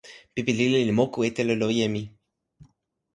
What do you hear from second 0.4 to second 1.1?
lili li